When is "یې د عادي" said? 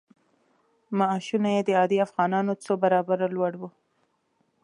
1.55-1.97